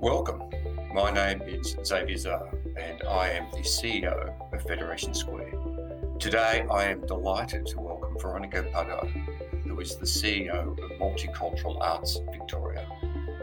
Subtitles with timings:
[0.00, 0.44] Welcome.
[0.94, 5.52] My name is Xavier Csar, and I am the CEO of Federation Square.
[6.18, 9.06] Today, I am delighted to welcome Veronica Pardo,
[9.62, 12.86] who is the CEO of Multicultural Arts Victoria.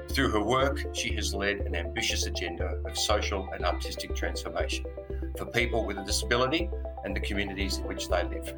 [0.09, 4.83] Through her work, she has led an ambitious agenda of social and artistic transformation
[5.37, 6.71] for people with a disability
[7.05, 8.55] and the communities in which they live.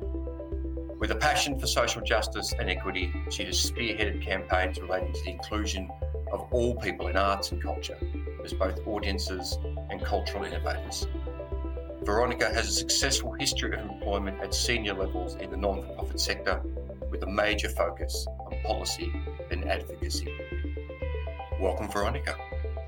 [1.00, 5.32] With a passion for social justice and equity, she has spearheaded campaigns relating to the
[5.32, 5.90] inclusion
[6.32, 7.98] of all people in arts and culture
[8.44, 9.58] as both audiences
[9.90, 11.08] and cultural innovators.
[12.04, 16.20] Veronica has a successful history of employment at senior levels in the non for profit
[16.20, 16.62] sector
[17.10, 19.12] with a major focus on policy
[19.52, 20.34] and advocacy.
[21.60, 22.36] Welcome, Veronica.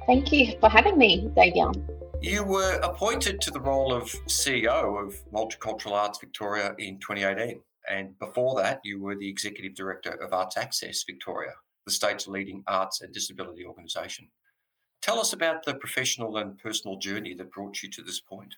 [0.08, 1.72] Thank you for having me, Xavier.
[2.22, 7.62] You were appointed to the role of CEO of Multicultural Arts Victoria in 2018.
[7.90, 11.54] And before that, you were the Executive Director of Arts Access Victoria
[11.86, 14.28] the state's leading arts and disability organisation.
[15.02, 18.56] Tell us about the professional and personal journey that brought you to this point.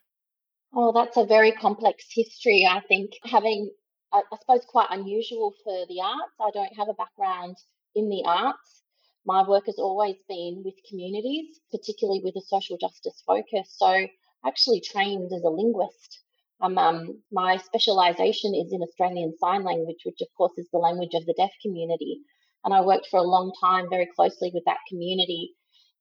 [0.76, 2.68] Oh, that's a very complex history.
[2.70, 3.70] I think having,
[4.12, 6.34] I suppose, quite unusual for the arts.
[6.42, 7.58] I don't have a background
[7.96, 8.84] in the arts.
[9.26, 13.76] My work has always been with communities, particularly with a social justice focus.
[13.78, 14.10] So, I
[14.46, 16.24] actually trained as a linguist.
[16.60, 21.14] Um, um, my specialisation is in Australian Sign Language, which, of course, is the language
[21.14, 22.20] of the deaf community.
[22.64, 25.52] And I worked for a long time very closely with that community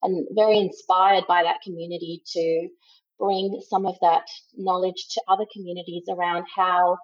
[0.03, 2.69] and very inspired by that community to
[3.19, 4.25] bring some of that
[4.57, 6.99] knowledge to other communities around how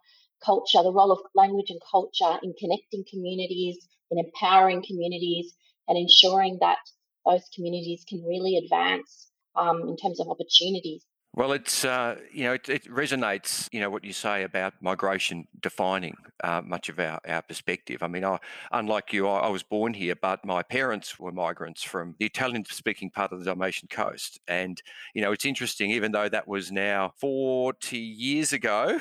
[0.45, 3.79] culture, the role of language and culture in connecting communities,
[4.11, 5.53] in empowering communities,
[5.87, 6.79] and ensuring that
[7.27, 11.05] those communities can really advance um, in terms of opportunities.
[11.35, 13.69] Well, it's uh, you know it, it, resonates.
[13.71, 18.03] You know what you say about migration defining uh, much of our, our perspective.
[18.03, 18.39] I mean, I,
[18.73, 23.11] unlike you, I, I, was born here, but my parents were migrants from the Italian-speaking
[23.11, 24.41] part of the Dalmatian coast.
[24.49, 24.83] And
[25.15, 28.99] you know, it's interesting, even though that was now forty years ago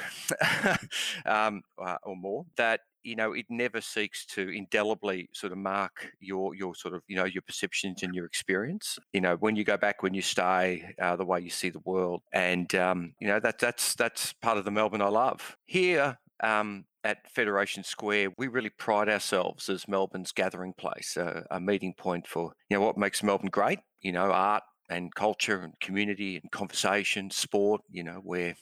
[1.26, 6.12] um, uh, or more, that you know it never seeks to indelibly sort of mark
[6.20, 9.64] your your sort of you know your perceptions and your experience you know when you
[9.64, 13.28] go back when you stay uh, the way you see the world and um, you
[13.28, 18.34] know that that's that's part of the melbourne i love here um, at Federation Square,
[18.38, 22.86] we really pride ourselves as Melbourne's gathering place, uh, a meeting point for you know
[22.86, 23.80] what makes Melbourne great.
[24.02, 27.82] You know, art and culture and community and conversation, sport.
[27.90, 28.56] You know, where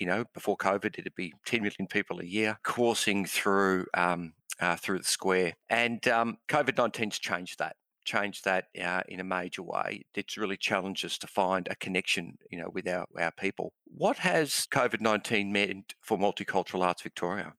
[0.00, 4.76] you know, before COVID, it'd be 10 million people a year coursing through um, uh,
[4.76, 5.54] through the square.
[5.68, 10.02] And um, COVID 19's changed that changed that uh, in a major way.
[10.14, 13.72] It's really challenged us to find a connection, you know, with our, our people.
[13.84, 17.54] What has COVID nineteen meant for multicultural arts Victoria?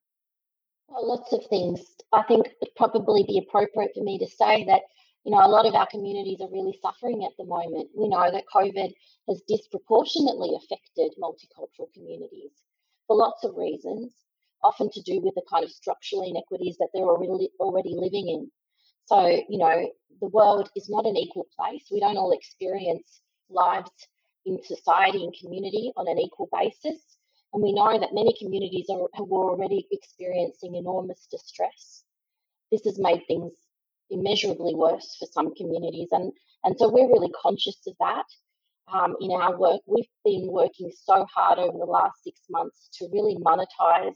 [0.88, 1.80] Well, lots of things.
[2.12, 4.82] I think it'd probably be appropriate for me to say that
[5.24, 7.90] you know, a lot of our communities are really suffering at the moment.
[7.96, 8.92] We know that COVID
[9.30, 12.52] has disproportionately affected multicultural communities
[13.08, 14.14] for lots of reasons,
[14.64, 18.52] often to do with the kind of structural inequities that they're already, already living in.
[19.06, 21.86] So, you know, the world is not an equal place.
[21.92, 23.92] We don't all experience lives
[24.46, 27.18] in society and community on an equal basis.
[27.54, 32.04] And we know that many communities are, were already experiencing enormous distress.
[32.72, 33.52] This has made things
[34.12, 36.10] immeasurably worse for some communities.
[36.12, 36.32] And,
[36.64, 38.26] and so we're really conscious of that
[38.94, 39.82] um, in our work.
[39.88, 44.16] We've been working so hard over the last six months to really monetize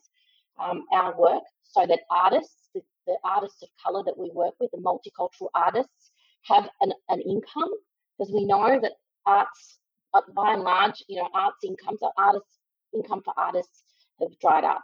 [0.60, 4.72] um, our work so that artists, the, the, artists of colour that we work with,
[4.72, 6.12] the multicultural artists,
[6.44, 7.72] have an, an income
[8.18, 8.94] because we know that
[9.26, 9.80] arts,
[10.14, 12.60] uh, by and large, you know, arts incomes, artists
[12.94, 13.84] income for artists
[14.22, 14.84] have dried up.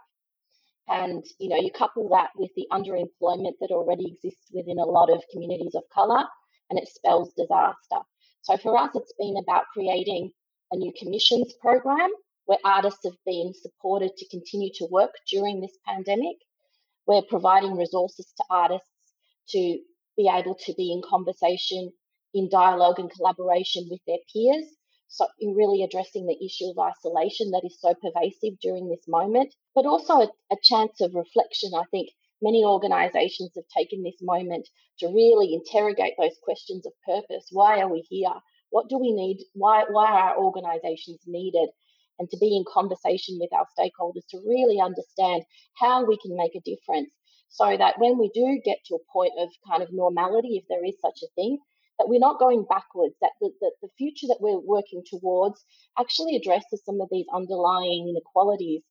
[0.88, 5.10] And you know, you couple that with the underemployment that already exists within a lot
[5.10, 6.24] of communities of colour,
[6.70, 8.00] and it spells disaster.
[8.42, 10.32] So for us, it's been about creating
[10.72, 12.10] a new commissions program
[12.46, 16.36] where artists have been supported to continue to work during this pandemic.
[17.06, 18.88] We're providing resources to artists
[19.50, 19.78] to
[20.16, 21.92] be able to be in conversation,
[22.34, 24.66] in dialogue and collaboration with their peers
[25.12, 29.54] so in really addressing the issue of isolation that is so pervasive during this moment,
[29.74, 31.72] but also a, a chance of reflection.
[31.76, 32.08] I think
[32.40, 34.66] many organisations have taken this moment
[35.00, 37.46] to really interrogate those questions of purpose.
[37.52, 38.32] Why are we here?
[38.70, 39.44] What do we need?
[39.52, 41.68] Why, why are our organisations needed?
[42.18, 45.42] And to be in conversation with our stakeholders to really understand
[45.78, 47.12] how we can make a difference
[47.50, 50.84] so that when we do get to a point of kind of normality, if there
[50.86, 51.58] is such a thing,
[52.02, 55.64] that we're not going backwards, that the, the, future that we're working towards
[55.98, 58.82] actually addresses some of these underlying inequalities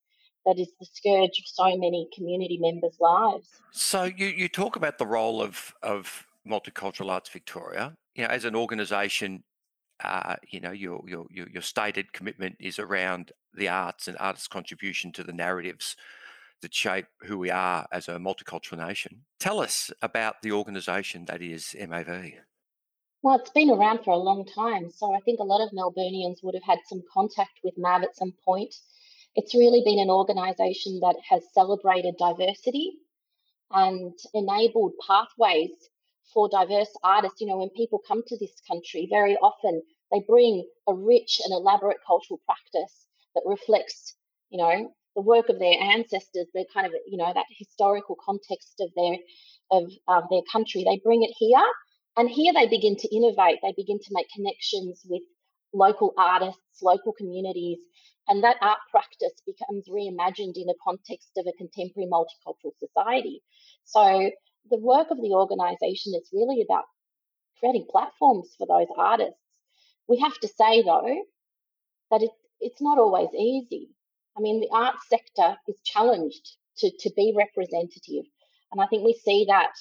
[0.45, 3.49] that is the scourge of so many community members' lives.
[3.71, 7.95] So you, you talk about the role of, of Multicultural Arts Victoria.
[8.15, 9.43] You know, as an organisation,
[10.03, 15.11] uh, you know, your your your stated commitment is around the arts and artists' contribution
[15.11, 15.95] to the narratives
[16.61, 19.21] that shape who we are as a multicultural nation.
[19.39, 22.33] Tell us about the organisation that is MAV.
[23.23, 26.43] Well, it's been around for a long time, so I think a lot of Melburnians
[26.43, 28.75] would have had some contact with MAV at some point.
[29.35, 32.93] It's really been an organisation that has celebrated diversity
[33.71, 35.71] and enabled pathways
[36.33, 37.41] for diverse artists.
[37.41, 41.53] You know, when people come to this country, very often they bring a rich and
[41.53, 44.15] elaborate cultural practice that reflects,
[44.49, 48.75] you know, the work of their ancestors, the kind of, you know, that historical context
[48.81, 49.17] of their
[49.71, 50.83] of um, their country.
[50.83, 51.63] They bring it here,
[52.17, 53.59] and here they begin to innovate.
[53.61, 55.21] They begin to make connections with
[55.73, 57.79] local artists, local communities,
[58.27, 63.41] and that art practice becomes reimagined in the context of a contemporary multicultural society.
[63.85, 64.31] So
[64.69, 66.85] the work of the organisation is really about
[67.59, 69.39] creating platforms for those artists.
[70.07, 71.23] We have to say, though,
[72.11, 73.89] that it, it's not always easy.
[74.37, 78.25] I mean, the art sector is challenged to, to be representative.
[78.71, 79.71] And I think we see that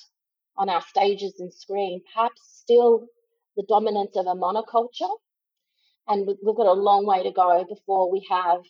[0.57, 3.07] on our stages and screen, perhaps still
[3.57, 5.11] the dominance of a monoculture.
[6.09, 8.61] And we've got a long way to go before we have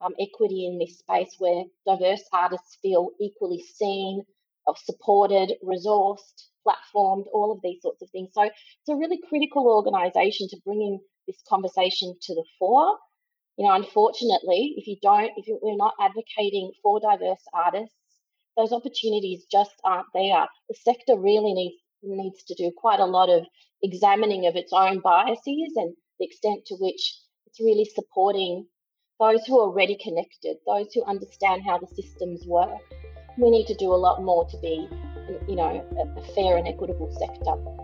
[0.00, 4.22] um, equity in this space where diverse artists feel equally seen,
[4.66, 8.30] of supported, resourced, platformed, all of these sorts of things.
[8.32, 12.98] So it's a really critical organisation to bringing this conversation to the fore.
[13.56, 17.94] You know, unfortunately, if you don't, if we're not advocating for diverse artists,
[18.56, 20.46] those opportunities just aren't there.
[20.68, 23.46] The sector really needs needs to do quite a lot of
[23.82, 28.66] examining of its own biases and the extent to which it's really supporting
[29.18, 32.82] those who are already connected, those who understand how the systems work
[33.36, 34.88] we need to do a lot more to be,
[35.48, 35.84] you know,
[36.16, 37.83] a, fair and equitable sector.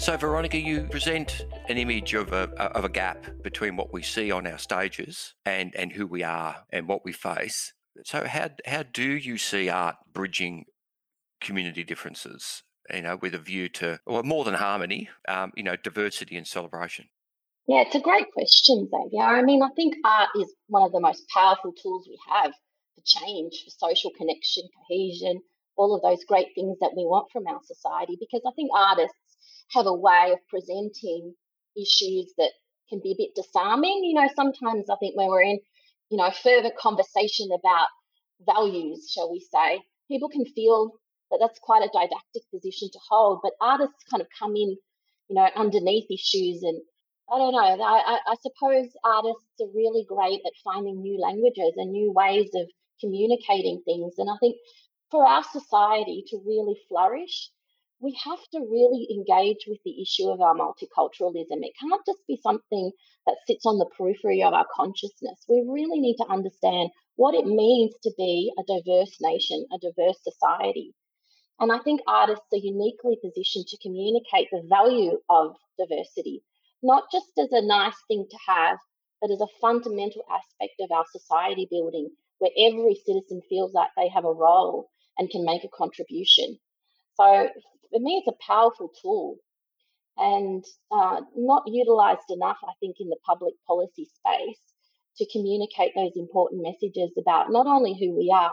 [0.00, 4.30] So, Veronica, you present an image of a, of a gap between what we see
[4.30, 7.74] on our stages and, and who we are and what we face.
[8.06, 10.64] So, how, how do you see art bridging
[11.42, 15.76] community differences, you know, with a view to, well, more than harmony, um, you know,
[15.76, 17.04] diversity and celebration?
[17.68, 19.22] Yeah, it's a great question, Xavier.
[19.22, 23.02] I mean, I think art is one of the most powerful tools we have for
[23.04, 25.42] change, for social connection, cohesion,
[25.76, 28.16] all of those great things that we want from our society.
[28.18, 29.14] Because I think artists
[29.72, 31.34] have a way of presenting
[31.76, 32.50] issues that
[32.88, 34.02] can be a bit disarming.
[34.04, 35.60] You know, sometimes I think when we're in,
[36.10, 37.88] you know, further conversation about
[38.44, 40.92] values, shall we say, people can feel
[41.30, 43.40] that that's quite a didactic position to hold.
[43.42, 44.76] But artists kind of come in,
[45.28, 46.80] you know, underneath issues and
[47.32, 47.84] I don't know.
[47.84, 52.66] I, I, suppose artists are really great at finding new languages and new ways of
[53.00, 54.14] communicating things.
[54.18, 54.56] And I think
[55.12, 57.50] for our society to really flourish,
[58.00, 61.62] we have to really engage with the issue of our multiculturalism.
[61.62, 62.92] It can't just be something
[63.26, 65.38] that sits on the periphery of our consciousness.
[65.48, 70.18] We really need to understand what it means to be a diverse nation, a diverse
[70.22, 70.94] society.
[71.58, 76.42] And I think artists are uniquely positioned to communicate the value of diversity
[76.82, 78.78] not just as a nice thing to have,
[79.20, 84.08] but as a fundamental aspect of our society building where every citizen feels like they
[84.08, 86.58] have a role and can make a contribution.
[87.16, 87.50] So
[87.90, 89.36] for me, it's a powerful tool
[90.16, 94.58] and uh, not utilized enough, I think, in the public policy space
[95.16, 98.52] to communicate those important messages about not only who we are,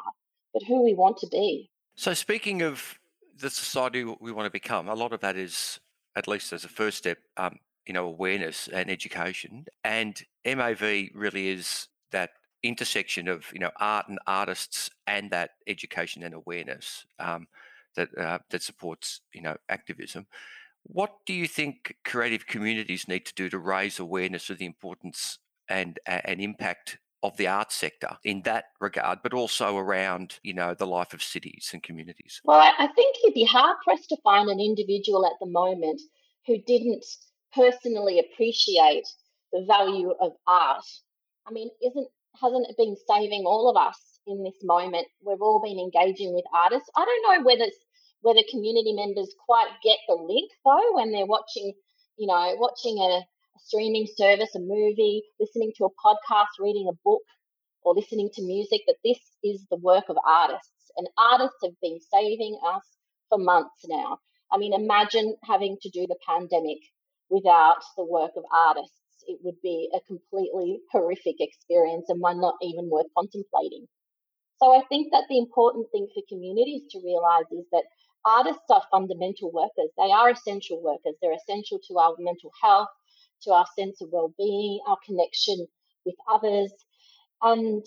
[0.53, 1.69] but who we want to be.
[1.95, 2.99] So, speaking of
[3.39, 5.79] the society we want to become, a lot of that is,
[6.15, 11.47] at least as a first step, um, you know awareness and education and mav really
[11.47, 17.47] is that intersection of you know art and artists and that education and awareness um,
[17.97, 20.25] that uh, that supports you know activism
[20.83, 25.39] what do you think creative communities need to do to raise awareness of the importance
[25.69, 30.73] and and impact of the arts sector in that regard, but also around, you know,
[30.73, 32.41] the life of cities and communities?
[32.43, 36.01] Well, I think you'd be hard pressed to find an individual at the moment
[36.45, 37.05] who didn't
[37.53, 39.07] personally appreciate
[39.51, 40.85] the value of art.
[41.47, 42.07] I mean, isn't
[42.41, 45.07] hasn't it been saving all of us in this moment?
[45.25, 46.89] We've all been engaging with artists.
[46.95, 47.65] I don't know whether
[48.21, 51.73] whether community members quite get the link though when they're watching,
[52.17, 56.97] you know, watching a, a streaming service, a movie, listening to a podcast, reading a
[57.05, 57.23] book,
[57.83, 58.81] or listening to music.
[58.87, 62.83] That this is the work of artists, and artists have been saving us
[63.29, 64.19] for months now.
[64.51, 66.79] I mean, imagine having to do the pandemic
[67.29, 68.95] without the work of artists.
[69.27, 73.87] It would be a completely horrific experience and one not even worth contemplating.
[74.59, 77.85] So I think that the important thing for communities to realize is that
[78.27, 79.89] artists are fundamental workers.
[79.97, 81.15] They are essential workers.
[81.21, 82.89] They're essential to our mental health,
[83.43, 85.65] to our sense of well-being, our connection
[86.05, 86.71] with others.
[87.41, 87.85] And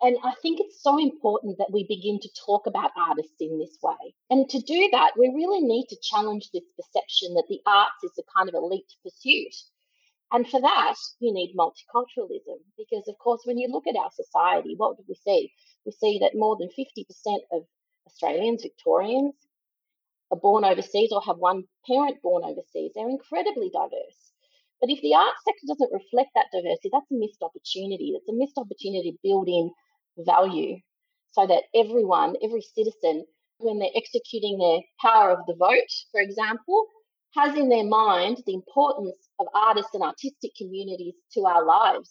[0.00, 3.76] and I think it's so important that we begin to talk about artists in this
[3.82, 4.14] way.
[4.30, 8.12] And to do that, we really need to challenge this perception that the arts is
[8.16, 9.54] a kind of elite pursuit.
[10.30, 14.74] And for that, you need multiculturalism because, of course, when you look at our society,
[14.76, 15.52] what do we see?
[15.84, 17.04] We see that more than 50%
[17.50, 17.64] of
[18.06, 19.34] Australians, Victorians,
[20.30, 22.92] are born overseas or have one parent born overseas.
[22.94, 24.32] They're incredibly diverse.
[24.80, 28.14] But if the arts sector doesn't reflect that diversity, that's a missed opportunity.
[28.14, 29.72] It's a missed opportunity to build in
[30.18, 30.78] value
[31.32, 33.26] so that everyone, every citizen,
[33.58, 36.86] when they're executing their power of the vote, for example,
[37.34, 42.10] has in their mind the importance of artists and artistic communities to our lives.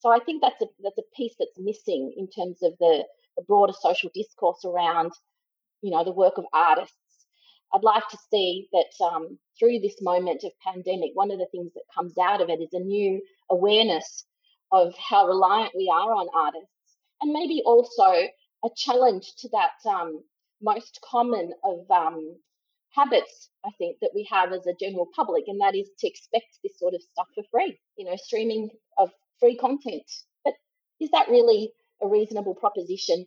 [0.00, 3.04] So I think that's a that's a piece that's missing in terms of the,
[3.36, 5.12] the broader social discourse around,
[5.82, 6.96] you know, the work of artists.
[7.76, 11.72] I'd like to see that um, through this moment of pandemic, one of the things
[11.74, 14.24] that comes out of it is a new awareness
[14.72, 16.72] of how reliant we are on artists,
[17.20, 18.28] and maybe also
[18.64, 20.22] a challenge to that um,
[20.62, 22.36] most common of um,
[22.94, 26.58] habits, I think, that we have as a general public, and that is to expect
[26.64, 30.10] this sort of stuff for free, you know, streaming of free content.
[30.46, 30.54] But
[30.98, 33.26] is that really a reasonable proposition?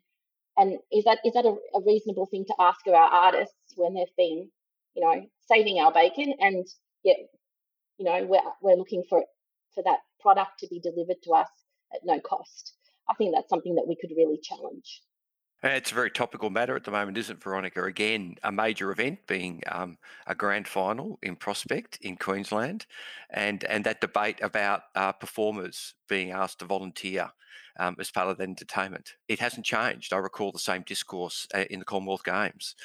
[0.57, 3.93] And is that is that a, a reasonable thing to ask of our artists when
[3.93, 4.49] they've been,
[4.95, 6.67] you know, saving our bacon and
[7.03, 7.17] yet,
[7.97, 9.23] you know, we're we're looking for
[9.73, 11.49] for that product to be delivered to us
[11.93, 12.73] at no cost?
[13.09, 15.01] I think that's something that we could really challenge.
[15.61, 17.83] It's a very topical matter at the moment, isn't it, Veronica?
[17.83, 22.85] Again, a major event being um, a grand final in Prospect in Queensland,
[23.29, 27.31] and and that debate about uh, performers being asked to volunteer
[27.79, 29.13] um, as part of the entertainment.
[29.27, 30.13] It hasn't changed.
[30.13, 32.75] I recall the same discourse uh, in the Commonwealth Games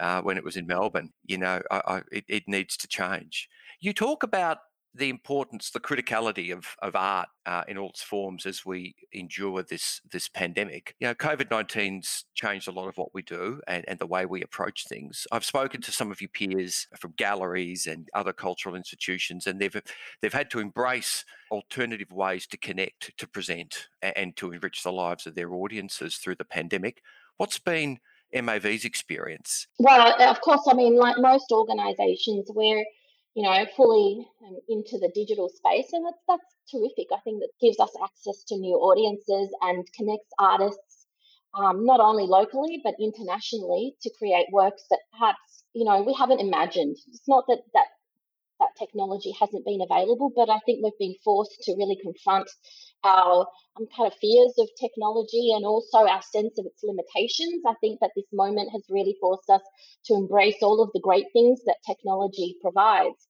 [0.00, 1.12] uh, when it was in Melbourne.
[1.26, 3.48] You know, I, I, it, it needs to change.
[3.80, 4.58] You talk about
[4.94, 9.62] the importance, the criticality of, of art uh, in all its forms as we endure
[9.62, 10.94] this this pandemic.
[11.00, 14.24] You know, COVID 19's changed a lot of what we do and, and the way
[14.24, 15.26] we approach things.
[15.32, 19.76] I've spoken to some of your peers from galleries and other cultural institutions, and they've
[20.20, 25.26] they've had to embrace alternative ways to connect, to present, and to enrich the lives
[25.26, 27.02] of their audiences through the pandemic.
[27.36, 27.98] What's been
[28.32, 29.66] MAV's experience?
[29.78, 32.84] Well, of course, I mean, like most organisations, we're
[33.34, 35.92] you know, fully um, into the digital space.
[35.92, 37.08] And that's, that's terrific.
[37.12, 41.06] I think that gives us access to new audiences and connects artists,
[41.54, 46.40] um, not only locally, but internationally to create works that perhaps, you know, we haven't
[46.40, 46.96] imagined.
[47.08, 47.88] It's not that that
[48.60, 52.48] that technology hasn't been available, but I think we've been forced to really confront
[53.04, 53.46] our
[53.76, 57.62] um, kind of fears of technology and also our sense of its limitations.
[57.66, 59.62] I think that this moment has really forced us
[60.06, 63.28] to embrace all of the great things that technology provides.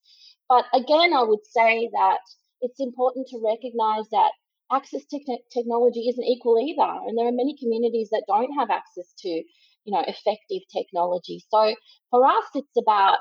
[0.49, 2.21] But again, I would say that
[2.61, 4.31] it's important to recognize that
[4.73, 6.91] access to technology isn't equal either.
[7.07, 11.43] And there are many communities that don't have access to, you know, effective technology.
[11.51, 11.75] So
[12.11, 13.19] for us, it's about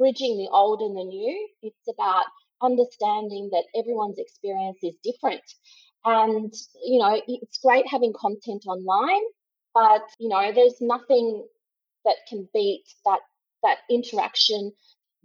[0.00, 1.48] bridging the old and the new.
[1.62, 2.24] It's about
[2.62, 5.42] understanding that everyone's experience is different.
[6.06, 6.52] And,
[6.82, 9.22] you know, it's great having content online,
[9.74, 11.46] but, you know, there's nothing
[12.06, 13.20] that can beat that
[13.62, 14.72] that interaction,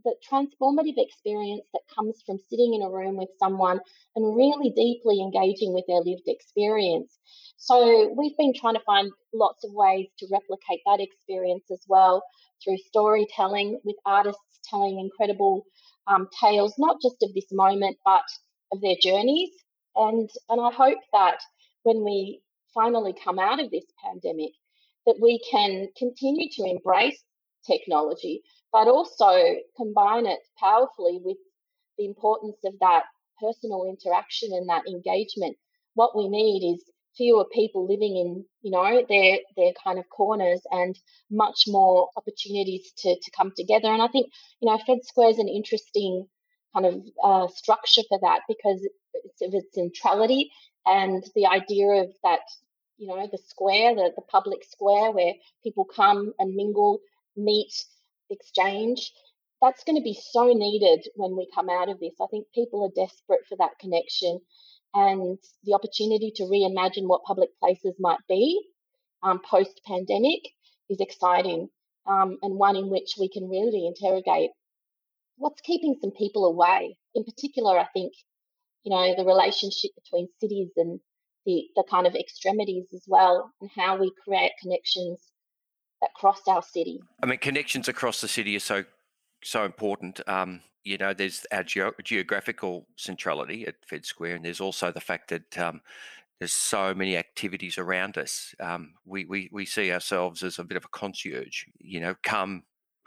[0.04, 3.80] that transformative experience that comes from sitting in a room with someone
[4.18, 7.18] and really deeply engaging with their lived experience.
[7.56, 12.22] So we've been trying to find lots of ways to replicate that experience as well
[12.62, 15.66] through storytelling with artists telling incredible
[16.08, 18.24] um, tales, not just of this moment, but
[18.72, 19.50] of their journeys.
[19.96, 21.40] And, and I hope that
[21.84, 22.42] when we
[22.74, 24.52] finally come out of this pandemic,
[25.06, 27.24] that we can continue to embrace
[27.66, 28.42] technology,
[28.72, 29.32] but also
[29.78, 31.38] combine it powerfully with
[31.98, 33.04] the importance of that
[33.42, 35.56] personal interaction and that engagement.
[35.94, 36.84] What we need is
[37.18, 40.98] fewer people living in, you know, their their kind of corners and
[41.32, 43.88] much more opportunities to, to come together.
[43.88, 44.28] And I think,
[44.62, 46.28] you know, Fed Square is an interesting
[46.74, 50.52] kind of uh, structure for that because it's of its centrality
[50.86, 52.42] and the idea of that,
[52.98, 57.00] you know, the square, the, the public square where people come and mingle,
[57.36, 57.74] meet,
[58.30, 59.12] exchange.
[59.62, 62.14] That's going to be so needed when we come out of this.
[62.22, 64.42] I think people are desperate for that connection
[64.96, 68.60] and the opportunity to reimagine what public places might be
[69.22, 70.42] um, post pandemic
[70.90, 71.68] is exciting
[72.08, 74.52] um, and one in which we can really interrogate
[75.38, 76.98] what's keeping some people away.
[77.14, 78.14] In particular, I think,
[78.84, 81.00] you know, the relationship between cities and
[81.46, 85.20] the, the kind of extremities as well, and how we create connections
[86.02, 87.02] that cross our city.
[87.22, 88.86] I mean, connections across the city are so
[89.46, 90.22] so important.
[90.28, 95.02] Um, you know, there's our ge- geographical centrality at Fed Square, and there's also the
[95.02, 95.82] fact that um,
[96.40, 98.54] there's so many activities around us.
[98.60, 101.64] Um, we, we we see ourselves as a bit of a concierge.
[101.80, 102.64] You know, come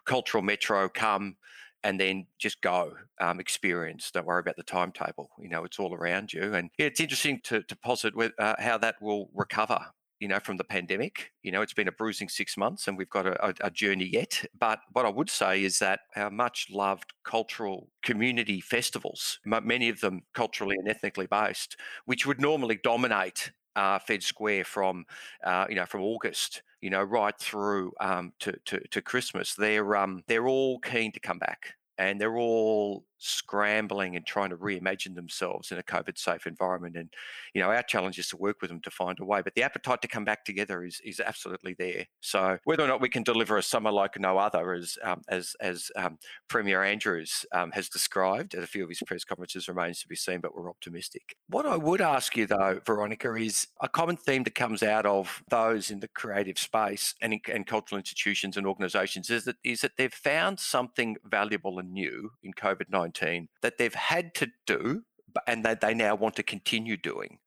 [0.06, 1.36] cultural metro, come
[1.84, 4.10] and then just go um, experience.
[4.10, 5.30] Don't worry about the timetable.
[5.38, 6.54] You know, it's all around you.
[6.54, 9.78] And it's interesting to, to posit with, uh, how that will recover
[10.20, 11.32] you know, from the pandemic.
[11.42, 14.44] You know, it's been a bruising six months and we've got a, a, journey yet.
[14.58, 20.00] But what I would say is that our much loved cultural community festivals, many of
[20.00, 25.04] them culturally and ethnically based, which would normally dominate uh, Fed Square from,
[25.44, 29.96] uh, you know, from August, you know, right through um, to, to, to Christmas, they're
[29.96, 35.14] um, they're all keen to come back and they're all scrambling and trying to reimagine
[35.14, 36.96] themselves in a COVID safe environment.
[36.96, 37.12] And,
[37.54, 39.42] you know, our challenge is to work with them to find a way.
[39.42, 42.06] But the appetite to come back together is is absolutely there.
[42.20, 45.54] So whether or not we can deliver a summer like no other, as um, as
[45.60, 50.00] as um, Premier Andrews um, has described at a few of his press conferences, remains
[50.00, 50.40] to be seen.
[50.40, 51.36] But we're optimistic.
[51.48, 55.42] What I would ask you though, Veronica, is a common theme that comes out of
[55.50, 59.80] those in the creative space and in, and cultural institutions and organisations is that is
[59.80, 65.02] that they've found something valuable and new in COVID nineteen that they've had to do
[65.46, 67.38] and that they now want to continue doing,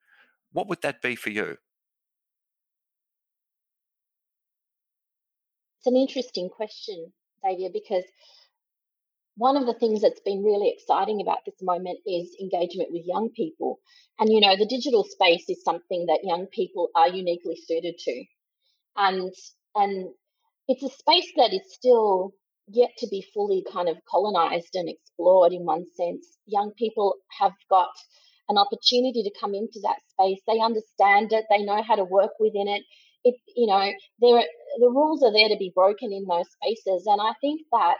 [0.52, 1.58] what would that be for you?
[5.80, 7.12] It's an interesting question,
[7.44, 8.04] Xavier, because
[9.36, 13.30] one of the things that's been really exciting about this moment is engagement with young
[13.30, 13.80] people.
[14.20, 18.24] And, you know, the digital space is something that young people are uniquely suited to.
[18.96, 19.34] And,
[19.74, 20.10] and
[20.68, 22.34] it's a space that is still
[22.68, 26.38] yet to be fully kind of colonized and explored in one sense.
[26.46, 27.90] Young people have got
[28.50, 30.40] an opportunity to come into that space.
[30.48, 31.46] They understand it.
[31.50, 32.84] They know how to work within it.
[33.24, 34.44] It, you know, there
[34.80, 37.98] the rules are there to be broken in those spaces, and I think that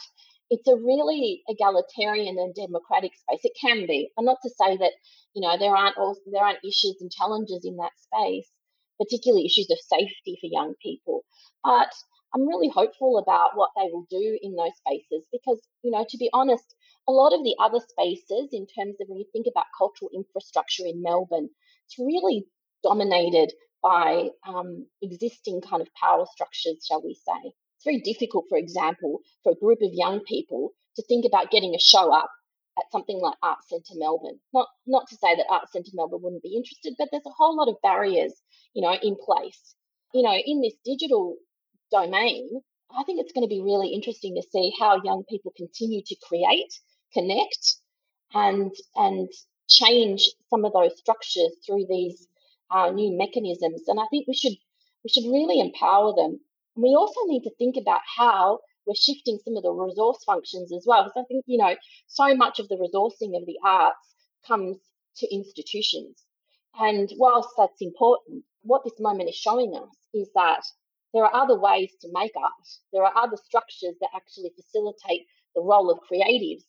[0.50, 3.40] it's a really egalitarian and democratic space.
[3.44, 4.94] It can be, and not to say that
[5.36, 8.50] you know there aren't also, there aren't issues and challenges in that space,
[9.00, 11.22] particularly issues of safety for young people.
[11.64, 11.94] But
[12.34, 16.18] I'm really hopeful about what they will do in those spaces because, you know, to
[16.18, 16.76] be honest,
[17.08, 20.86] a lot of the other spaces, in terms of when you think about cultural infrastructure
[20.86, 21.50] in Melbourne,
[21.86, 22.46] it's really
[22.84, 23.52] dominated
[23.84, 27.52] by um, existing kind of power structures, shall we say.
[27.76, 31.74] It's very difficult, for example, for a group of young people to think about getting
[31.74, 32.30] a show up
[32.78, 34.40] at something like Arts Centre Melbourne.
[34.54, 37.58] Not not to say that Arts Centre Melbourne wouldn't be interested, but there's a whole
[37.58, 38.34] lot of barriers,
[38.74, 39.76] you know, in place.
[40.14, 41.38] You know, in this digital
[41.92, 42.62] domain,
[42.98, 46.16] I think it's going to be really interesting to see how young people continue to
[46.28, 46.74] create,
[47.14, 47.76] connect,
[48.34, 49.30] and and
[49.70, 52.28] change some of those structures through these
[52.70, 53.84] uh, new mechanisms.
[53.88, 54.58] And I think we should
[55.04, 56.40] we should really empower them.
[56.76, 60.74] And we also need to think about how we're shifting some of the resource functions
[60.74, 61.04] as well.
[61.04, 61.76] Because I think you know
[62.08, 64.16] so much of the resourcing of the arts
[64.48, 64.78] comes
[65.18, 66.24] to institutions.
[66.80, 70.64] And whilst that's important, what this moment is showing us is that
[71.14, 72.68] there are other ways to make art.
[72.94, 76.64] There are other structures that actually facilitate the role of creatives.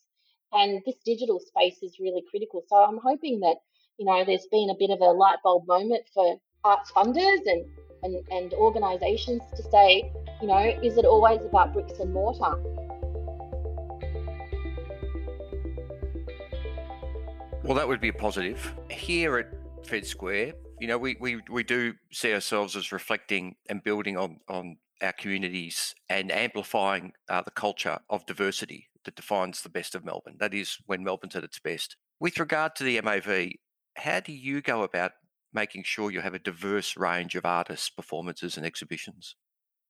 [0.51, 2.63] And this digital space is really critical.
[2.67, 3.57] So I'm hoping that,
[3.97, 7.65] you know, there's been a bit of a light bulb moment for arts funders and,
[8.03, 12.61] and, and organisations to say, you know, is it always about bricks and mortar?
[17.63, 18.73] Well, that would be a positive.
[18.91, 19.47] Here at
[19.87, 24.41] Fed Square, you know, we, we, we do see ourselves as reflecting and building on,
[24.49, 30.03] on our communities and amplifying uh, the culture of diversity that defines the best of
[30.03, 30.35] Melbourne.
[30.41, 31.95] That is when Melbourne's at its best.
[32.19, 33.51] With regard to the MAV,
[33.95, 35.13] how do you go about
[35.53, 39.37] making sure you have a diverse range of artists, performances, and exhibitions?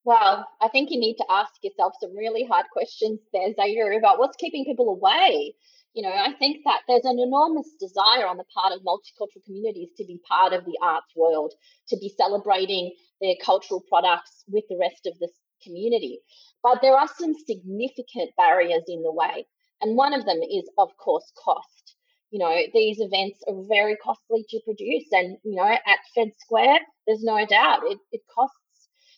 [0.04, 4.20] Well, I think you need to ask yourself some really hard questions there, Zaire, about
[4.20, 5.56] what's keeping people away
[5.94, 9.90] you know, I think that there's an enormous desire on the part of multicultural communities
[9.98, 11.54] to be part of the arts world,
[11.90, 15.30] to be celebrating their cultural products with the rest of the
[15.64, 16.20] community.
[16.64, 19.46] But there are some significant barriers in the way.
[19.82, 21.96] And one of them is, of course, cost.
[22.32, 25.06] You know, these events are very costly to produce.
[25.12, 28.58] And, you know, at Fed Square, there's no doubt it, it costs.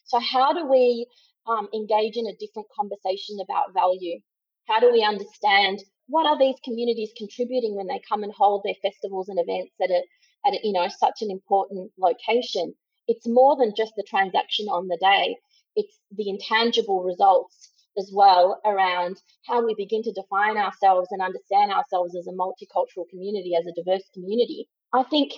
[0.03, 1.07] So, how do we
[1.47, 4.19] um, engage in a different conversation about value?
[4.67, 8.75] How do we understand what are these communities contributing when they come and hold their
[8.81, 10.01] festivals and events at a,
[10.45, 12.73] at a, you know such an important location?
[13.07, 15.37] It's more than just the transaction on the day.
[15.75, 21.71] It's the intangible results as well around how we begin to define ourselves and understand
[21.71, 24.67] ourselves as a multicultural community, as a diverse community.
[24.93, 25.33] I think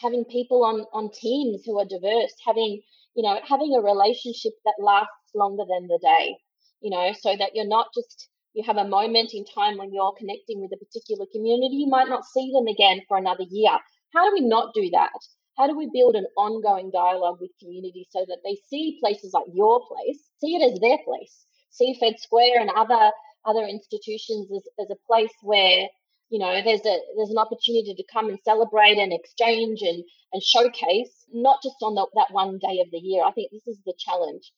[0.00, 2.82] having people on on teams who are diverse, having
[3.14, 6.36] you know, having a relationship that lasts longer than the day,
[6.80, 10.14] you know, so that you're not just you have a moment in time when you're
[10.16, 13.76] connecting with a particular community, you might not see them again for another year.
[14.14, 15.18] How do we not do that?
[15.58, 19.44] How do we build an ongoing dialogue with communities so that they see places like
[19.52, 23.12] your place, see it as their place, see Fed Square and other
[23.44, 25.88] other institutions as, as a place where
[26.30, 30.42] you know there's a there's an opportunity to come and celebrate and exchange and and
[30.42, 33.78] showcase not just on the, that one day of the year i think this is
[33.84, 34.50] the challenge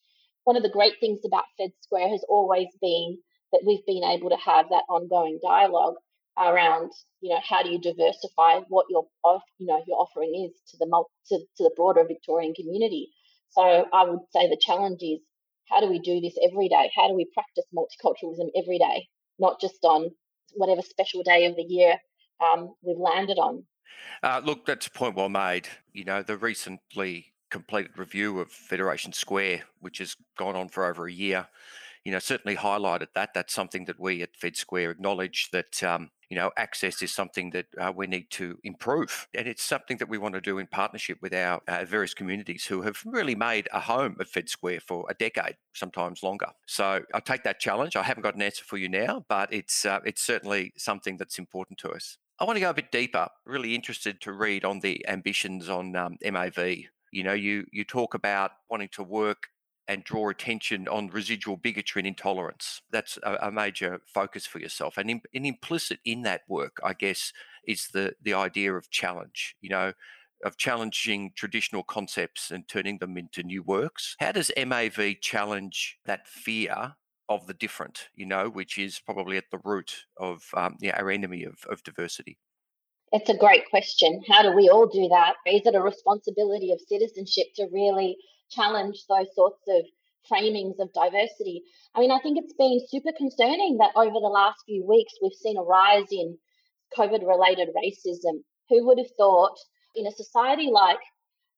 [0.44, 3.18] one of the great things about fed square has always been
[3.56, 5.94] that we've been able to have that ongoing dialogue
[6.38, 6.92] around
[7.22, 9.06] you know how do you diversify what your
[9.58, 10.86] you know your offering is to the
[11.28, 13.08] to, to the broader victorian community?
[13.50, 15.20] So i would say the challenge is
[15.70, 16.90] how do we do this every day?
[16.94, 20.10] How do we practice multiculturalism every day not just on
[20.54, 21.96] whatever special day of the year
[22.40, 23.64] um, we've landed on?
[24.22, 25.68] Uh, look that's a point well made.
[25.92, 31.06] You know the recently completed review of federation square which has gone on for over
[31.06, 31.46] a year
[32.06, 33.34] you know, certainly highlighted that.
[33.34, 37.50] That's something that we at Fed Square acknowledge that, um, you know, access is something
[37.50, 39.26] that uh, we need to improve.
[39.34, 42.64] And it's something that we want to do in partnership with our uh, various communities
[42.64, 46.46] who have really made a home of Fed Square for a decade, sometimes longer.
[46.68, 47.96] So I take that challenge.
[47.96, 51.40] I haven't got an answer for you now, but it's, uh, it's certainly something that's
[51.40, 52.18] important to us.
[52.38, 53.26] I want to go a bit deeper.
[53.44, 56.84] Really interested to read on the ambitions on um, MAV.
[57.10, 59.48] You know, you you talk about wanting to work
[59.88, 62.82] and draw attention on residual bigotry and intolerance.
[62.90, 64.96] That's a, a major focus for yourself.
[64.98, 67.32] And, in, and implicit in that work, I guess,
[67.66, 69.92] is the, the idea of challenge, you know,
[70.44, 74.16] of challenging traditional concepts and turning them into new works.
[74.18, 76.94] How does MAV challenge that fear
[77.28, 81.10] of the different, you know, which is probably at the root of um, yeah, our
[81.10, 82.38] enemy of, of diversity?
[83.12, 84.20] It's a great question.
[84.28, 85.34] How do we all do that?
[85.46, 88.16] Is it a responsibility of citizenship to really
[88.50, 89.84] challenge those sorts of
[90.30, 91.62] framings of diversity.
[91.94, 95.32] I mean, I think it's been super concerning that over the last few weeks we've
[95.32, 96.36] seen a rise in
[96.96, 98.42] COVID related racism.
[98.68, 99.56] Who would have thought
[99.94, 100.98] in a society like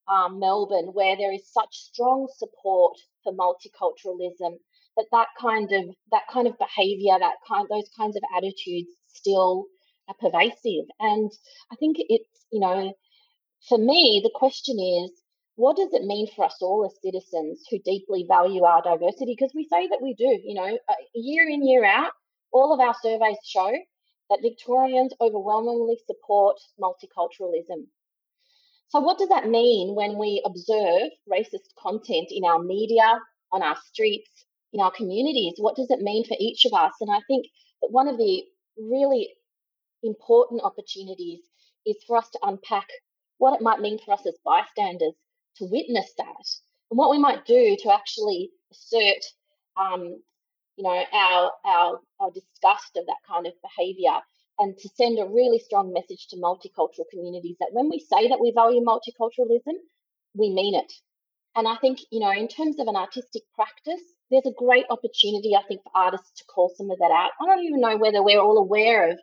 [0.08, 4.58] um, Melbourne, where there is such strong support for multiculturalism,
[4.96, 9.66] that that kind of that kind of behaviour, that kind those kinds of attitudes still
[10.08, 10.86] are pervasive.
[11.00, 11.30] And
[11.72, 12.92] I think it's you know,
[13.68, 15.10] for me, the question is
[15.58, 19.34] what does it mean for us all as citizens who deeply value our diversity?
[19.36, 22.12] Because we say that we do, you know, uh, year in, year out,
[22.52, 23.72] all of our surveys show
[24.30, 27.88] that Victorians overwhelmingly support multiculturalism.
[28.90, 33.18] So, what does that mean when we observe racist content in our media,
[33.50, 34.30] on our streets,
[34.72, 35.54] in our communities?
[35.56, 36.92] What does it mean for each of us?
[37.00, 37.46] And I think
[37.82, 38.44] that one of the
[38.76, 39.28] really
[40.04, 41.40] important opportunities
[41.84, 42.86] is for us to unpack
[43.38, 45.14] what it might mean for us as bystanders
[45.58, 46.46] to witness that.
[46.90, 49.24] And what we might do to actually assert
[49.76, 50.20] um,
[50.78, 54.16] you know our, our our disgust of that kind of behavior
[54.60, 58.40] and to send a really strong message to multicultural communities that when we say that
[58.40, 59.74] we value multiculturalism
[60.34, 60.92] we mean it.
[61.56, 65.56] And i think you know in terms of an artistic practice there's a great opportunity
[65.56, 67.32] i think for artists to call some of that out.
[67.40, 69.18] I don't even know whether we're all aware of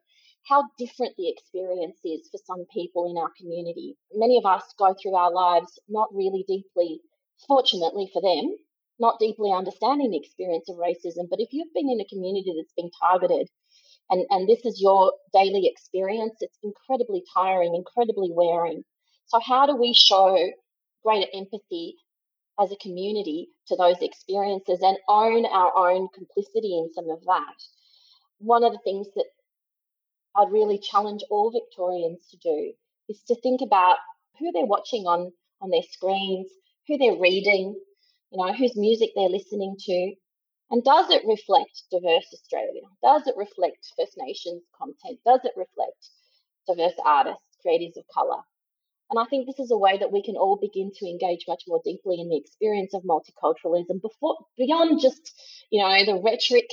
[0.47, 3.97] how different the experience is for some people in our community.
[4.13, 7.01] Many of us go through our lives not really deeply,
[7.47, 8.55] fortunately for them,
[8.99, 11.27] not deeply understanding the experience of racism.
[11.29, 13.49] But if you've been in a community that's been targeted
[14.09, 18.83] and, and this is your daily experience, it's incredibly tiring, incredibly wearing.
[19.25, 20.51] So, how do we show
[21.03, 21.95] greater empathy
[22.59, 27.55] as a community to those experiences and own our own complicity in some of that?
[28.37, 29.25] One of the things that
[30.35, 32.73] I'd really challenge all Victorians to do
[33.07, 33.97] is to think about
[34.39, 36.51] who they're watching on on their screens,
[36.87, 37.79] who they're reading,
[38.31, 40.15] you know, whose music they're listening to,
[40.71, 42.81] and does it reflect diverse Australia?
[43.01, 45.19] Does it reflect First Nations content?
[45.25, 46.09] Does it reflect
[46.67, 48.41] diverse artists, creatives of colour?
[49.11, 51.63] And I think this is a way that we can all begin to engage much
[51.67, 55.31] more deeply in the experience of multiculturalism before beyond just,
[55.69, 56.67] you know, the rhetoric,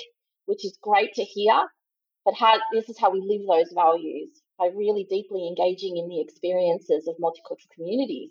[0.46, 1.68] which is great to hear,
[2.24, 6.20] but how this is how we live those values by really deeply engaging in the
[6.20, 8.30] experiences of multicultural communities.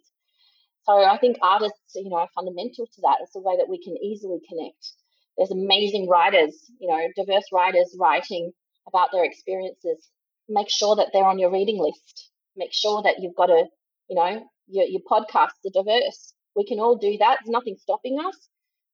[0.83, 3.17] So I think artists, you know, are fundamental to that.
[3.21, 4.93] It's a way that we can easily connect.
[5.37, 8.51] There's amazing writers, you know, diverse writers writing
[8.87, 10.09] about their experiences.
[10.49, 12.29] Make sure that they're on your reading list.
[12.55, 13.65] Make sure that you've got a,
[14.09, 16.33] you know, your, your podcasts are diverse.
[16.55, 17.39] We can all do that.
[17.39, 18.49] There's nothing stopping us.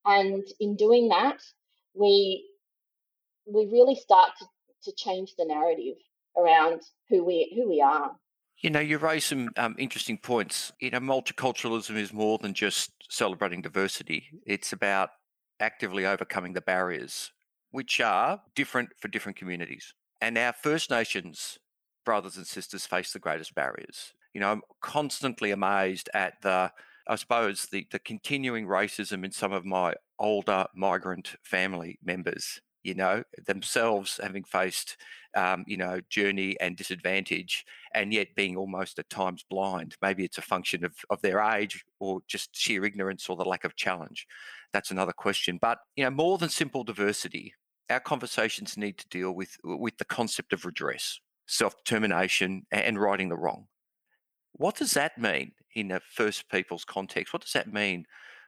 [0.05, 1.37] And in doing that,
[1.93, 2.47] we
[3.45, 4.45] we really start to
[4.87, 5.97] to change the narrative
[6.37, 8.11] around who we who we are.
[8.61, 10.71] You know, you raise some um, interesting points.
[10.79, 15.09] You know, multiculturalism is more than just celebrating diversity, it's about
[15.59, 17.31] actively overcoming the barriers,
[17.71, 19.93] which are different for different communities.
[20.21, 21.59] And our First Nations
[22.05, 24.13] brothers and sisters face the greatest barriers.
[24.33, 26.71] You know, I'm constantly amazed at the,
[27.05, 32.93] I suppose, the, the continuing racism in some of my older migrant family members you
[32.93, 34.95] know, themselves having faced,
[35.35, 39.97] um, you know, journey and disadvantage, and yet being almost at times blind.
[40.01, 43.65] Maybe it's a function of, of their age or just sheer ignorance or the lack
[43.65, 44.25] of challenge.
[44.71, 45.59] That's another question.
[45.61, 47.53] But, you know, more than simple diversity,
[47.89, 53.27] our conversations need to deal with, with the concept of redress, self determination, and righting
[53.27, 53.67] the wrong.
[54.53, 57.33] What does that mean in a First Peoples context?
[57.33, 58.05] What does that mean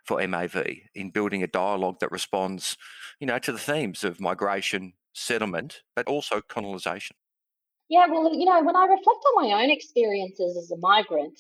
[0.10, 2.76] for MAV in building a dialogue that responds,
[3.19, 7.15] you know, to the themes of migration, settlement, but also colonisation?
[7.89, 11.39] Yeah, well, you know, when I reflect on my own experiences as a migrant,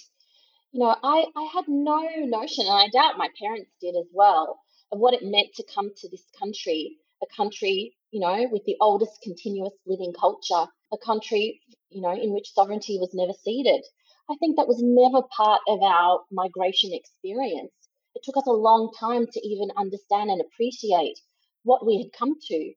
[0.71, 4.59] you know, I, I had no notion, and I doubt my parents did as well,
[4.91, 8.77] of what it meant to come to this country, a country, you know, with the
[8.79, 13.83] oldest continuous living culture, a country, you know, in which sovereignty was never ceded.
[14.29, 17.71] I think that was never part of our migration experience
[18.19, 21.19] it took us a long time to even understand and appreciate
[21.63, 22.73] what we had come to.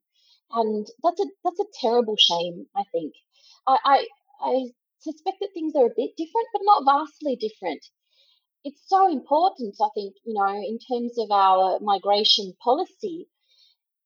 [0.53, 3.15] And that's a that's a terrible shame, I think.
[3.67, 4.07] I, I,
[4.41, 4.67] I
[5.01, 7.85] suspect that things are a bit different, but not vastly different.
[8.65, 13.27] It's so important, I think, you know, in terms of our migration policy,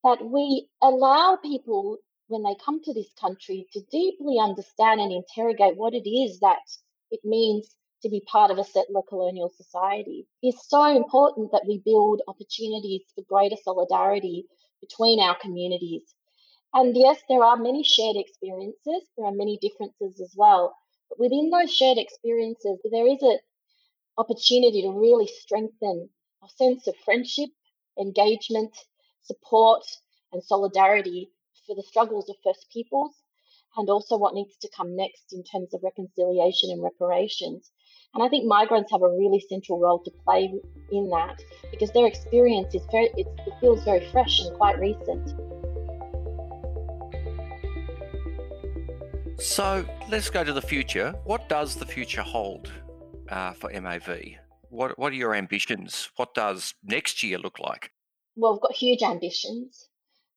[0.03, 5.77] that we allow people when they come to this country to deeply understand and interrogate
[5.77, 6.63] what it is that
[7.11, 10.27] it means to be part of a settler colonial society.
[10.43, 14.47] It's so important that we build opportunities for greater solidarity
[14.81, 16.03] between our communities.
[16.75, 20.77] And yes, there are many shared experiences, there are many differences as well.
[21.09, 23.39] But within those shared experiences, there is an
[24.19, 26.11] opportunity to really strengthen
[26.43, 27.51] a sense of friendship,
[27.99, 28.77] engagement,
[29.23, 29.85] support,
[30.33, 31.31] and solidarity
[31.67, 33.15] for the struggles of First Peoples
[33.77, 37.71] and also what needs to come next in terms of reconciliation and reparations.
[38.17, 40.51] And I think migrants have a really central role to play
[40.91, 41.39] in that
[41.71, 43.27] because their experience is very, it
[43.61, 45.35] feels very fresh and quite recent.
[49.39, 51.15] So let's go to the future.
[51.25, 52.73] What does the future hold
[53.29, 54.09] uh, for MAV?
[54.71, 56.09] What, what are your ambitions?
[56.17, 57.93] What does next year look like?
[58.35, 59.91] Well, we've got huge ambitions,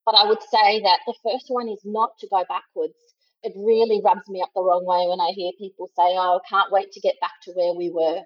[0.05, 3.08] but I would say that the first one is not to go backwards
[3.43, 6.49] it really rubs me up the wrong way when I hear people say, "Oh, I
[6.49, 8.23] can't wait to get back to where we were."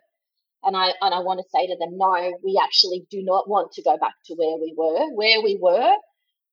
[0.63, 3.73] And I and I want to say to them, no, we actually do not want
[3.73, 5.13] to go back to where we were.
[5.13, 5.95] Where we were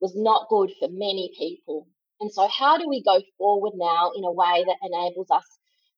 [0.00, 1.86] was not good for many people.
[2.20, 5.44] And so how do we go forward now in a way that enables us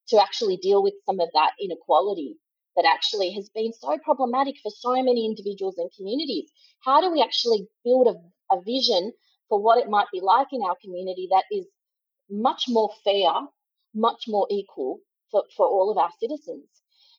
[0.09, 2.37] to actually deal with some of that inequality
[2.75, 6.51] that actually has been so problematic for so many individuals and communities?
[6.85, 9.11] How do we actually build a, a vision
[9.49, 11.65] for what it might be like in our community that is
[12.33, 13.31] much more fair,
[13.93, 14.99] much more equal
[15.31, 16.65] for, for all of our citizens.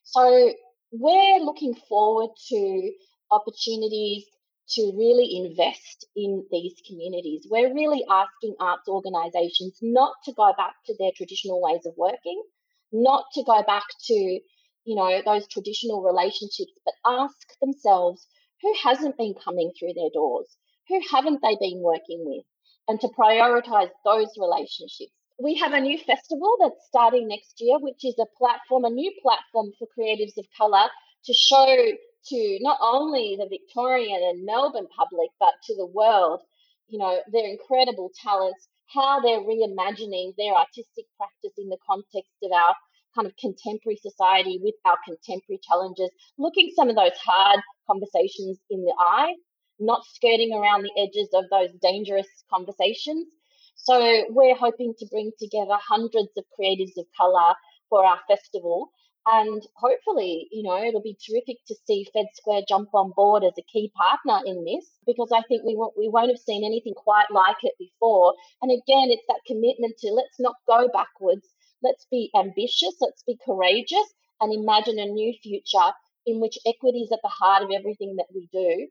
[0.03, 0.53] So
[0.91, 2.91] we're looking forward to
[3.31, 4.25] opportunities
[4.67, 7.47] to really invest in these communities.
[7.49, 12.43] We're really asking arts organisations not to go back to their traditional ways of working,
[12.91, 18.27] not to go back to, you know, those traditional relationships, but ask themselves
[18.61, 20.47] who hasn't been coming through their doors?
[20.89, 22.45] Who haven't they been working with?
[22.87, 25.11] And to prioritize those relationships.
[25.41, 29.11] We have a new festival that's starting next year, which is a platform, a new
[29.21, 30.87] platform for creatives of colour
[31.25, 31.91] to show
[32.27, 36.41] to not only the Victorian and Melbourne public, but to the world,
[36.87, 42.51] you know, their incredible talents, how they're reimagining their artistic practice in the context of
[42.51, 42.73] our
[43.15, 48.83] kind of contemporary society with our contemporary challenges, looking some of those hard conversations in
[48.83, 49.33] the eye
[49.79, 53.27] not skirting around the edges of those dangerous conversations.
[53.75, 57.55] So we're hoping to bring together hundreds of creatives of colour
[57.89, 58.91] for our festival.
[59.27, 63.53] And hopefully, you know, it'll be terrific to see Fed Square jump on board as
[63.57, 66.93] a key partner in this because I think we won't, we won't have seen anything
[66.93, 68.35] quite like it before.
[68.61, 71.47] And again, it's that commitment to let's not go backwards.
[71.81, 72.95] Let's be ambitious.
[73.01, 75.91] Let's be courageous and imagine a new future
[76.25, 78.87] in which equity is at the heart of everything that we do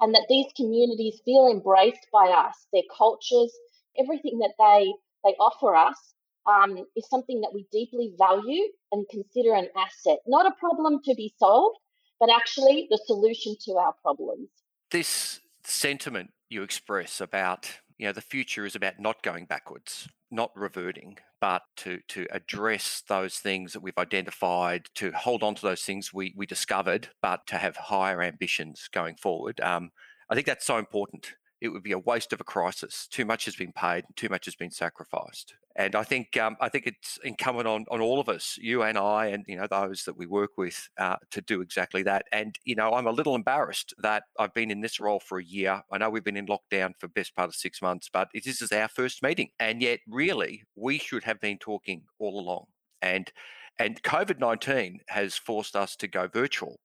[0.00, 3.52] and that these communities feel embraced by us, their cultures,
[3.98, 4.92] everything that they
[5.24, 6.14] they offer us
[6.46, 11.14] um, is something that we deeply value and consider an asset, not a problem to
[11.14, 11.78] be solved,
[12.20, 14.48] but actually the solution to our problems.
[14.90, 20.50] This sentiment you express about you know, the future is about not going backwards, not
[20.54, 25.82] reverting, but to to address those things that we've identified, to hold on to those
[25.82, 29.60] things we we discovered, but to have higher ambitions going forward.
[29.60, 29.90] Um,
[30.28, 31.34] I think that's so important
[31.66, 33.06] it would be a waste of a crisis.
[33.10, 35.54] Too much has been paid, too much has been sacrificed.
[35.78, 38.96] And I think um, I think it's incumbent on, on all of us, you and
[38.96, 42.24] I, and you know those that we work with, uh, to do exactly that.
[42.32, 45.44] And you know, I'm a little embarrassed that I've been in this role for a
[45.44, 45.82] year.
[45.92, 48.72] I know we've been in lockdown for best part of six months, but this is
[48.72, 52.66] our first meeting, and yet really we should have been talking all along.
[53.02, 53.30] And
[53.78, 56.80] and COVID nineteen has forced us to go virtual,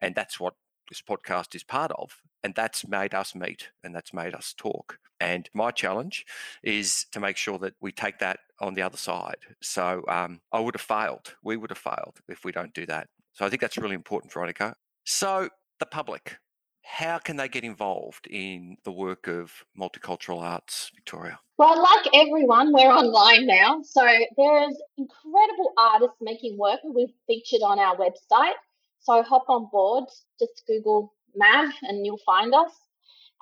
[0.00, 0.54] and that's what
[0.88, 2.22] this podcast is part of.
[2.42, 4.98] And that's made us meet and that's made us talk.
[5.20, 6.26] And my challenge
[6.62, 9.38] is to make sure that we take that on the other side.
[9.62, 11.34] So um, I would have failed.
[11.42, 13.08] We would have failed if we don't do that.
[13.32, 14.74] So I think that's really important, Veronica.
[15.04, 15.48] So
[15.80, 16.38] the public,
[16.82, 21.38] how can they get involved in the work of multicultural arts, Victoria?
[21.58, 23.80] Well, like everyone, we're online now.
[23.82, 28.54] So there's incredible artists making work we've featured on our website.
[29.00, 30.04] So hop on board,
[30.38, 32.72] just Google Mav and you'll find us.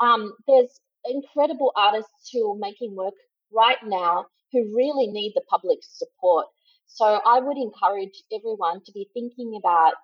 [0.00, 3.14] Um, there's incredible artists who are making work
[3.52, 6.46] right now who really need the public support.
[6.86, 9.94] So I would encourage everyone to be thinking about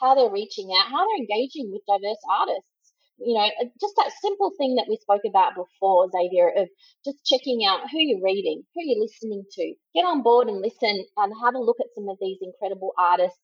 [0.00, 2.70] how they're reaching out, how they're engaging with diverse artists.
[3.18, 6.68] You know, uh, just that simple thing that we spoke about before, Xavier, of
[7.04, 9.74] just checking out who you're reading, who you're listening to.
[9.94, 13.38] Get on board and listen and have a look at some of these incredible artists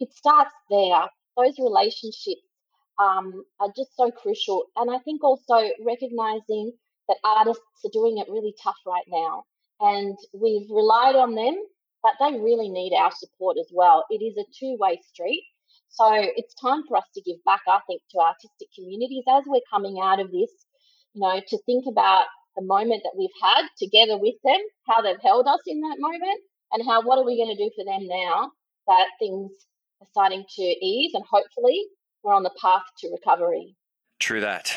[0.00, 1.06] it starts there.
[1.36, 2.42] Those relationships
[2.98, 4.64] um, are just so crucial.
[4.76, 6.72] And I think also recognizing
[7.08, 9.44] that artists are doing it really tough right now.
[9.80, 11.56] And we've relied on them,
[12.02, 14.04] but they really need our support as well.
[14.10, 15.44] It is a two way street.
[15.88, 19.60] So it's time for us to give back, I think, to artistic communities as we're
[19.70, 20.50] coming out of this,
[21.12, 22.26] you know, to think about
[22.56, 26.40] the moment that we've had together with them, how they've held us in that moment,
[26.72, 28.50] and how what are we going to do for them now
[28.86, 29.50] that things
[30.00, 31.84] are starting to ease, and hopefully
[32.22, 33.76] we're on the path to recovery.
[34.20, 34.74] True that.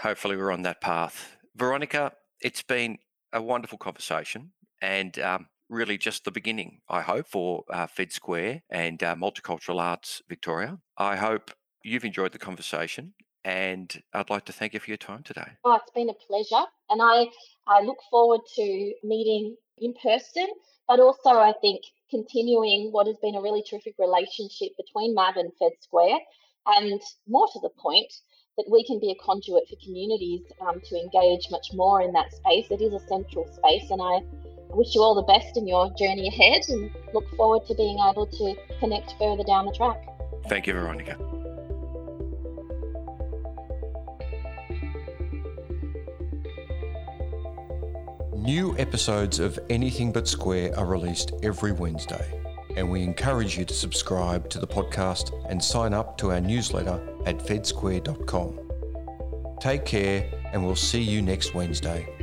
[0.00, 1.36] Hopefully we're on that path.
[1.56, 2.98] Veronica, it's been
[3.32, 8.62] a wonderful conversation and um, really just the beginning, I hope, for uh, Fed Square
[8.70, 10.78] and uh, Multicultural Arts Victoria.
[10.96, 11.50] I hope
[11.82, 15.48] you've enjoyed the conversation and I'd like to thank you for your time today.
[15.64, 16.66] Oh, it's been a pleasure.
[16.90, 17.28] And I,
[17.66, 20.48] I look forward to meeting in person,
[20.88, 25.52] but also I think continuing what has been a really terrific relationship between MAV and
[25.58, 26.18] Fed Square.
[26.66, 28.12] And more to the point,
[28.56, 32.32] that we can be a conduit for communities um, to engage much more in that
[32.32, 32.66] space.
[32.70, 34.20] It is a central space, and I
[34.70, 38.26] wish you all the best in your journey ahead and look forward to being able
[38.26, 40.00] to connect further down the track.
[40.48, 41.16] Thank you, Veronica.
[48.34, 52.40] New episodes of Anything But Square are released every Wednesday,
[52.76, 57.00] and we encourage you to subscribe to the podcast and sign up to our newsletter
[57.24, 58.60] at fedsquare.com.
[59.60, 62.15] Take care, and we'll see you next Wednesday.